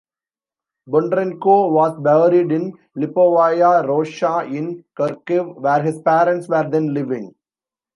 [0.89, 7.35] Bondarenko was buried in Lipovaya Roshcha in Kharkiv, where his parents were then living.